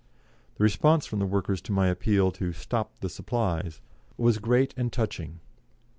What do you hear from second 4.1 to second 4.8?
was great